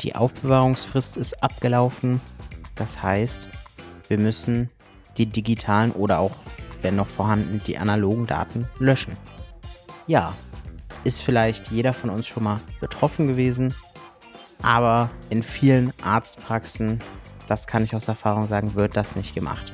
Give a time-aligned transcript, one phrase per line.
[0.00, 2.20] Die Aufbewahrungsfrist ist abgelaufen.
[2.76, 3.48] Das heißt,
[4.06, 4.70] wir müssen
[5.16, 6.36] die digitalen oder auch,
[6.82, 9.16] wenn noch vorhanden, die analogen Daten löschen.
[10.06, 10.34] Ja,
[11.02, 13.74] ist vielleicht jeder von uns schon mal betroffen gewesen,
[14.62, 17.00] aber in vielen Arztpraxen,
[17.48, 19.72] das kann ich aus Erfahrung sagen, wird das nicht gemacht.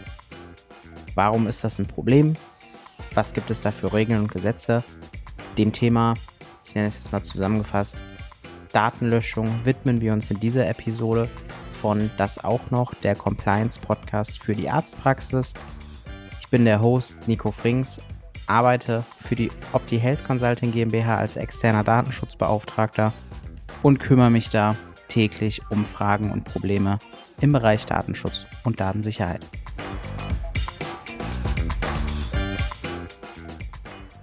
[1.15, 2.37] Warum ist das ein Problem?
[3.15, 4.83] Was gibt es da für Regeln und Gesetze?
[5.59, 6.15] Dem Thema,
[6.65, 7.97] ich nenne es jetzt mal zusammengefasst,
[8.75, 11.29] Datenlöschung widmen wir uns in dieser Episode
[11.81, 15.55] von Das auch noch, der Compliance Podcast für die Arztpraxis.
[16.41, 18.01] Ich bin der Host Nico Frings,
[18.49, 23.13] arbeite für die Opti Health Consulting GmbH als externer Datenschutzbeauftragter
[23.85, 24.75] und kümmere mich da
[25.07, 26.99] täglich um Fragen und Probleme
[27.41, 29.43] im Bereich Datenschutz und Datensicherheit.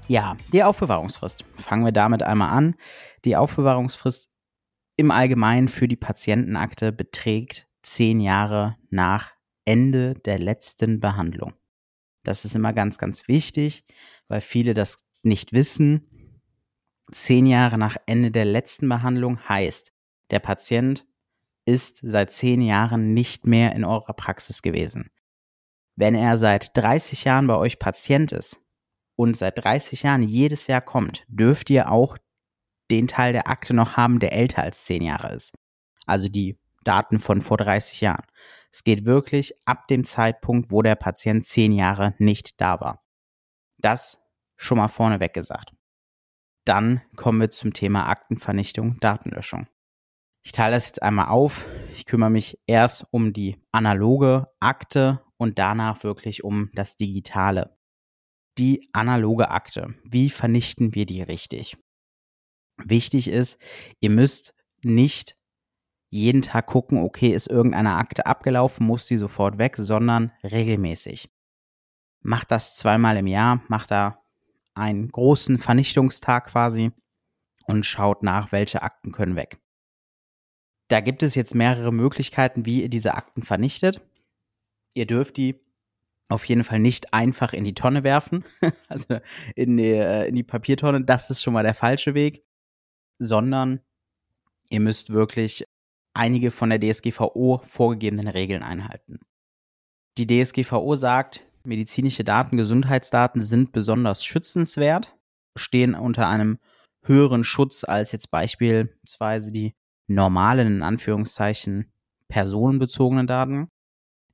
[0.09, 1.45] Ja, die Aufbewahrungsfrist.
[1.55, 2.75] Fangen wir damit einmal an.
[3.23, 4.30] Die Aufbewahrungsfrist
[5.01, 9.33] im Allgemeinen für die Patientenakte beträgt zehn Jahre nach
[9.65, 11.53] Ende der letzten Behandlung.
[12.23, 13.83] Das ist immer ganz, ganz wichtig,
[14.27, 16.07] weil viele das nicht wissen.
[17.11, 19.91] Zehn Jahre nach Ende der letzten Behandlung heißt,
[20.29, 21.05] der Patient
[21.65, 25.09] ist seit zehn Jahren nicht mehr in eurer Praxis gewesen.
[25.95, 28.61] Wenn er seit 30 Jahren bei euch Patient ist,
[29.21, 32.17] und seit 30 Jahren jedes Jahr kommt, dürft ihr auch
[32.91, 35.55] den Teil der Akte noch haben, der älter als 10 Jahre ist.
[36.05, 38.25] Also die Daten von vor 30 Jahren.
[38.71, 43.03] Es geht wirklich ab dem Zeitpunkt, wo der Patient 10 Jahre nicht da war.
[43.77, 44.21] Das
[44.57, 45.73] schon mal vorneweg gesagt.
[46.65, 49.67] Dann kommen wir zum Thema Aktenvernichtung, Datenlöschung.
[50.43, 51.65] Ich teile das jetzt einmal auf.
[51.93, 57.77] Ich kümmere mich erst um die analoge Akte und danach wirklich um das Digitale
[58.57, 59.95] die analoge Akte.
[60.03, 61.77] Wie vernichten wir die richtig?
[62.85, 63.59] Wichtig ist,
[63.99, 65.37] ihr müsst nicht
[66.09, 71.29] jeden Tag gucken, okay, ist irgendeine Akte abgelaufen, muss sie sofort weg, sondern regelmäßig.
[72.21, 74.21] Macht das zweimal im Jahr, macht da
[74.73, 76.91] einen großen Vernichtungstag quasi
[77.65, 79.57] und schaut nach, welche Akten können weg.
[80.89, 84.01] Da gibt es jetzt mehrere Möglichkeiten, wie ihr diese Akten vernichtet.
[84.93, 85.61] Ihr dürft die
[86.27, 88.43] auf jeden Fall nicht einfach in die Tonne werfen,
[88.89, 89.19] also
[89.55, 92.43] in die, äh, in die Papiertonne, das ist schon mal der falsche Weg,
[93.21, 93.81] sondern
[94.69, 95.65] ihr müsst wirklich
[96.13, 99.19] einige von der DSGVO vorgegebenen Regeln einhalten.
[100.17, 105.15] Die DSGVO sagt, medizinische Daten, Gesundheitsdaten sind besonders schützenswert,
[105.55, 106.57] stehen unter einem
[107.03, 109.75] höheren Schutz als jetzt beispielsweise die
[110.07, 111.91] normalen, in Anführungszeichen,
[112.27, 113.69] personenbezogenen Daten.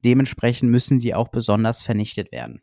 [0.04, 2.62] Dementsprechend müssen die auch besonders vernichtet werden.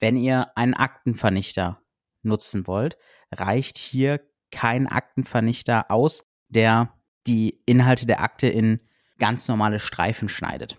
[0.00, 1.82] Wenn ihr einen Aktenvernichter
[2.22, 2.96] nutzen wollt,
[3.30, 6.94] reicht hier kein Aktenvernichter aus, der
[7.26, 8.82] die Inhalte der Akte in
[9.18, 10.78] ganz normale Streifen schneidet.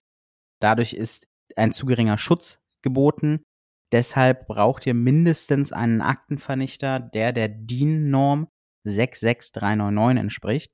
[0.60, 3.44] Dadurch ist ein zu geringer Schutz geboten.
[3.92, 8.48] Deshalb braucht ihr mindestens einen Aktenvernichter, der der DIN-Norm
[8.84, 10.72] 66399 entspricht.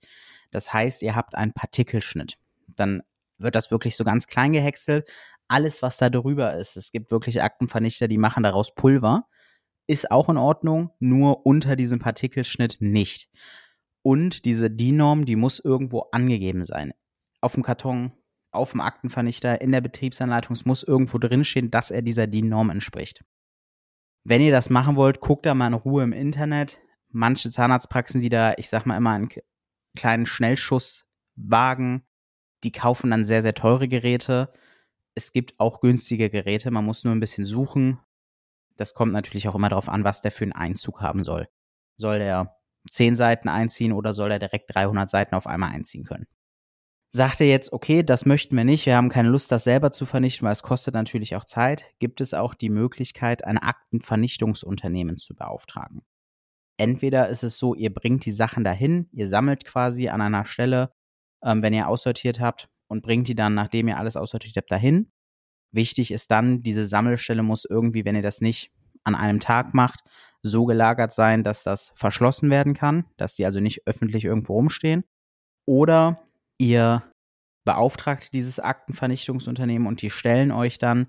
[0.51, 2.37] Das heißt, ihr habt einen Partikelschnitt.
[2.67, 3.01] Dann
[3.37, 5.09] wird das wirklich so ganz klein gehäckselt.
[5.47, 9.27] Alles, was da drüber ist, es gibt wirklich Aktenvernichter, die machen daraus Pulver,
[9.87, 13.29] ist auch in Ordnung, nur unter diesem Partikelschnitt nicht.
[14.01, 16.93] Und diese DIN-Norm, die muss irgendwo angegeben sein.
[17.41, 18.13] Auf dem Karton,
[18.51, 23.23] auf dem Aktenvernichter, in der Betriebsanleitung, es muss irgendwo drinstehen, dass er dieser DIN-Norm entspricht.
[24.23, 26.79] Wenn ihr das machen wollt, guckt da mal in Ruhe im Internet.
[27.09, 29.29] Manche Zahnarztpraxen, die da, ich sag mal immer, einen
[29.95, 32.03] kleinen Schnellschuss wagen,
[32.63, 34.51] die kaufen dann sehr, sehr teure Geräte.
[35.15, 37.99] Es gibt auch günstige Geräte, man muss nur ein bisschen suchen.
[38.77, 41.47] Das kommt natürlich auch immer darauf an, was der für einen Einzug haben soll.
[41.97, 42.55] Soll der
[42.89, 46.27] 10 Seiten einziehen oder soll er direkt 300 Seiten auf einmal einziehen können?
[47.09, 50.05] Sagt er jetzt, okay, das möchten wir nicht, wir haben keine Lust, das selber zu
[50.05, 55.33] vernichten, weil es kostet natürlich auch Zeit, gibt es auch die Möglichkeit, ein Aktenvernichtungsunternehmen zu
[55.33, 56.01] beauftragen.
[56.77, 60.91] Entweder ist es so, ihr bringt die Sachen dahin, ihr sammelt quasi an einer Stelle
[61.43, 65.11] ähm, wenn ihr aussortiert habt und bringt die dann, nachdem ihr alles aussortiert habt, dahin.
[65.71, 68.71] Wichtig ist dann, diese Sammelstelle muss irgendwie, wenn ihr das nicht
[69.03, 70.01] an einem Tag macht,
[70.43, 75.03] so gelagert sein, dass das verschlossen werden kann, dass die also nicht öffentlich irgendwo rumstehen.
[75.65, 76.19] Oder
[76.57, 77.03] ihr
[77.65, 81.07] beauftragt dieses Aktenvernichtungsunternehmen und die stellen euch dann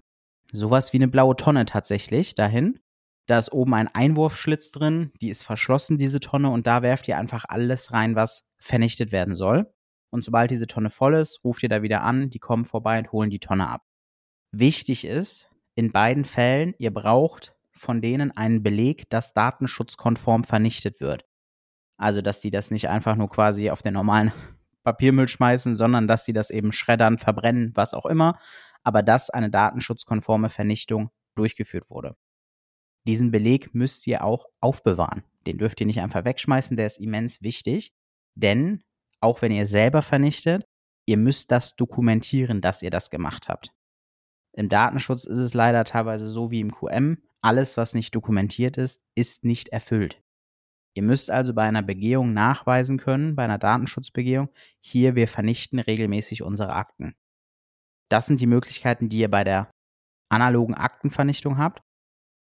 [0.53, 2.81] sowas wie eine blaue Tonne tatsächlich dahin.
[3.27, 7.19] Da ist oben ein Einwurfschlitz drin, die ist verschlossen, diese Tonne, und da werft ihr
[7.19, 9.71] einfach alles rein, was vernichtet werden soll.
[10.11, 13.13] Und sobald diese Tonne voll ist, ruft ihr da wieder an, die kommen vorbei und
[13.13, 13.83] holen die Tonne ab.
[14.51, 21.25] Wichtig ist, in beiden Fällen, ihr braucht von denen einen Beleg, dass datenschutzkonform vernichtet wird.
[21.97, 24.33] Also, dass die das nicht einfach nur quasi auf der normalen
[24.85, 28.39] Papiermüll schmeißen, sondern dass sie das eben schreddern, verbrennen, was auch immer,
[28.83, 32.17] aber dass eine datenschutzkonforme Vernichtung durchgeführt wurde.
[33.07, 35.25] Diesen Beleg müsst ihr auch aufbewahren.
[35.47, 37.93] Den dürft ihr nicht einfach wegschmeißen, der ist immens wichtig,
[38.35, 38.83] denn
[39.21, 40.65] auch wenn ihr selber vernichtet,
[41.07, 43.73] ihr müsst das dokumentieren, dass ihr das gemacht habt.
[44.59, 49.01] Im Datenschutz ist es leider teilweise so wie im QM, alles, was nicht dokumentiert ist,
[49.15, 50.21] ist nicht erfüllt.
[50.97, 54.49] Ihr müsst also bei einer Begehung nachweisen können, bei einer Datenschutzbegehung,
[54.81, 57.15] hier wir vernichten regelmäßig unsere Akten.
[58.11, 59.71] Das sind die Möglichkeiten, die ihr bei der
[60.29, 61.81] analogen Aktenvernichtung habt.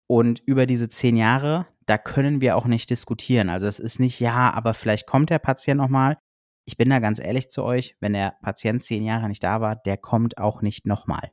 [0.08, 3.50] Und über diese zehn Jahre, da können wir auch nicht diskutieren.
[3.50, 6.18] Also es ist nicht, ja, aber vielleicht kommt der Patient nochmal.
[6.66, 9.74] Ich bin da ganz ehrlich zu euch, wenn der Patient zehn Jahre nicht da war,
[9.74, 11.32] der kommt auch nicht nochmal.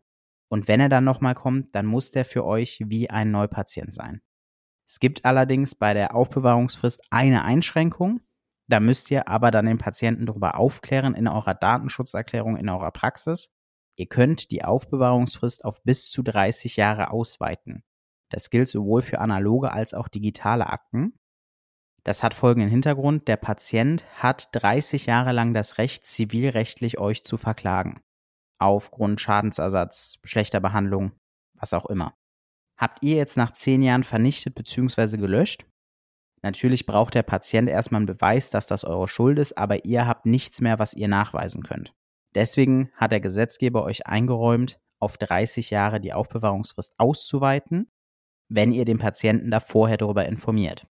[0.53, 4.21] Und wenn er dann nochmal kommt, dann muss der für euch wie ein Neupatient sein.
[4.87, 8.21] Es gibt allerdings bei der Aufbewahrungsfrist eine Einschränkung.
[8.67, 13.49] Da müsst ihr aber dann den Patienten darüber aufklären in eurer Datenschutzerklärung, in eurer Praxis.
[13.95, 17.83] Ihr könnt die Aufbewahrungsfrist auf bis zu 30 Jahre ausweiten.
[18.29, 21.17] Das gilt sowohl für analoge als auch digitale Akten.
[22.03, 23.27] Das hat folgenden Hintergrund.
[23.27, 28.03] Der Patient hat 30 Jahre lang das Recht, zivilrechtlich euch zu verklagen.
[28.59, 31.11] Aufgrund Schadensersatz, schlechter Behandlung,
[31.53, 32.15] was auch immer.
[32.77, 35.17] Habt ihr jetzt nach 10 Jahren vernichtet bzw.
[35.17, 35.65] gelöscht?
[36.41, 40.25] Natürlich braucht der Patient erstmal einen Beweis, dass das eure Schuld ist, aber ihr habt
[40.25, 41.93] nichts mehr, was ihr nachweisen könnt.
[42.35, 47.89] Deswegen hat der Gesetzgeber euch eingeräumt, auf 30 Jahre die Aufbewahrungsfrist auszuweiten,
[48.49, 50.87] wenn ihr den Patienten da vorher darüber informiert.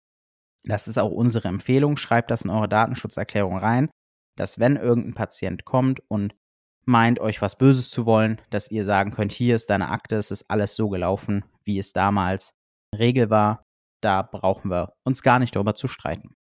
[0.64, 1.96] Das ist auch unsere Empfehlung.
[1.96, 3.90] Schreibt das in eure Datenschutzerklärung rein,
[4.36, 6.34] dass wenn irgendein Patient kommt und
[6.84, 10.30] meint, euch was Böses zu wollen, dass ihr sagen könnt, hier ist deine Akte, es
[10.30, 12.54] ist alles so gelaufen, wie es damals
[12.96, 13.64] Regel war.
[14.00, 16.34] Da brauchen wir uns gar nicht darüber zu streiten.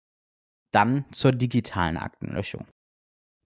[0.72, 2.66] Dann zur digitalen Aktenlöschung.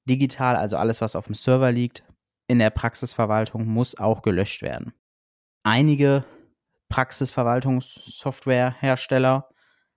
[0.09, 2.05] Digital, also alles, was auf dem Server liegt,
[2.47, 4.95] in der Praxisverwaltung muss auch gelöscht werden.
[5.63, 6.25] Einige
[6.91, 9.49] Praxisverwaltungssoftwarehersteller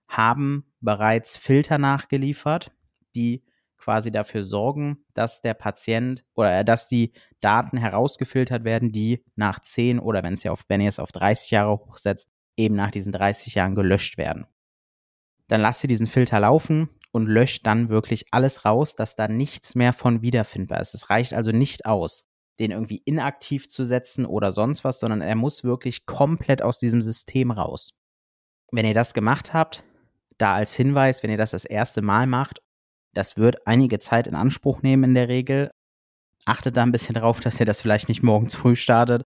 [0.08, 2.72] haben bereits Filter nachgeliefert,
[3.14, 3.44] die
[3.78, 9.98] quasi dafür sorgen, dass der Patient oder dass die Daten herausgefiltert werden, die nach 10
[9.98, 13.12] oder wenn, es ja auf, wenn ihr es auf 30 Jahre hochsetzt, eben nach diesen
[13.12, 14.46] 30 Jahren gelöscht werden.
[15.46, 19.74] Dann lasst ihr diesen Filter laufen und löscht dann wirklich alles raus, dass da nichts
[19.74, 20.94] mehr von wiederfindbar ist.
[20.94, 22.24] Es reicht also nicht aus,
[22.58, 27.00] den irgendwie inaktiv zu setzen oder sonst was, sondern er muss wirklich komplett aus diesem
[27.00, 27.94] System raus.
[28.70, 29.84] Wenn ihr das gemacht habt,
[30.36, 32.60] da als Hinweis, wenn ihr das das erste Mal macht,
[33.18, 35.70] das wird einige Zeit in Anspruch nehmen in der Regel.
[36.46, 39.22] Achtet da ein bisschen drauf, dass ihr das vielleicht nicht morgens früh startet,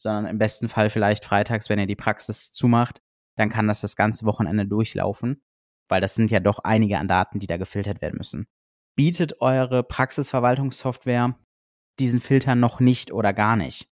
[0.00, 3.00] sondern im besten Fall vielleicht freitags, wenn ihr die Praxis zumacht,
[3.36, 5.42] dann kann das das ganze Wochenende durchlaufen
[5.90, 8.46] weil das sind ja doch einige an Daten, die da gefiltert werden müssen.
[8.96, 11.36] Bietet eure Praxisverwaltungssoftware
[11.98, 13.90] diesen Filter noch nicht oder gar nicht,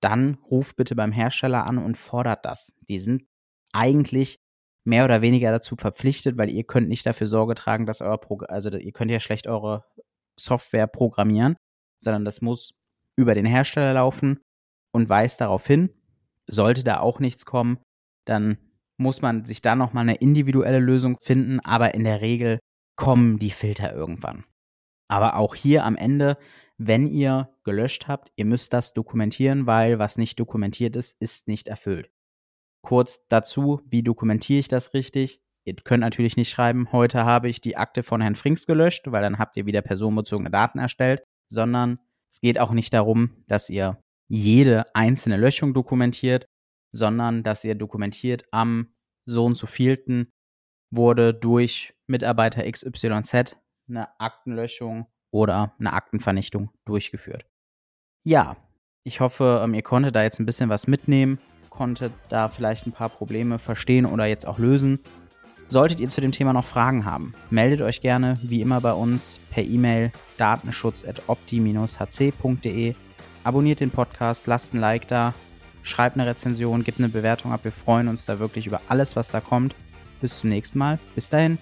[0.00, 2.74] dann ruft bitte beim Hersteller an und fordert das.
[2.88, 3.24] Die sind
[3.72, 4.38] eigentlich
[4.84, 8.38] mehr oder weniger dazu verpflichtet, weil ihr könnt nicht dafür Sorge tragen, dass euer Pro
[8.48, 9.84] also ihr könnt ja schlecht eure
[10.38, 11.56] Software programmieren,
[12.00, 12.72] sondern das muss
[13.16, 14.40] über den Hersteller laufen
[14.92, 15.90] und weist darauf hin.
[16.46, 17.78] Sollte da auch nichts kommen,
[18.24, 18.56] dann
[18.96, 22.58] muss man sich da nochmal eine individuelle Lösung finden, aber in der Regel
[22.96, 24.44] kommen die Filter irgendwann.
[25.08, 26.36] Aber auch hier am Ende,
[26.76, 31.68] wenn ihr gelöscht habt, ihr müsst das dokumentieren, weil was nicht dokumentiert ist, ist nicht
[31.68, 32.10] erfüllt.
[32.82, 35.40] Kurz dazu, wie dokumentiere ich das richtig?
[35.64, 39.22] Ihr könnt natürlich nicht schreiben, heute habe ich die Akte von Herrn Frings gelöscht, weil
[39.22, 41.98] dann habt ihr wieder personenbezogene Daten erstellt, sondern
[42.30, 46.46] es geht auch nicht darum, dass ihr jede einzelne Löschung dokumentiert,
[46.94, 48.94] sondern dass ihr dokumentiert, am
[49.26, 50.30] so und so vielten
[50.90, 53.56] wurde durch Mitarbeiter XYZ
[53.88, 57.46] eine Aktenlöschung oder eine Aktenvernichtung durchgeführt.
[58.24, 58.56] Ja,
[59.04, 61.38] ich hoffe, ähm, ihr konntet da jetzt ein bisschen was mitnehmen,
[61.70, 65.00] konntet da vielleicht ein paar Probleme verstehen oder jetzt auch lösen.
[65.68, 69.38] Solltet ihr zu dem Thema noch Fragen haben, meldet euch gerne wie immer bei uns
[69.50, 72.94] per E-Mail datenschutz.opti-hc.de.
[73.44, 75.34] Abonniert den Podcast, lasst ein Like da,
[75.82, 77.64] schreibt eine Rezension, gebt eine Bewertung ab.
[77.64, 79.74] Wir freuen uns da wirklich über alles, was da kommt.
[80.20, 80.98] Bis zum nächsten Mal.
[81.14, 81.58] Bis dahin.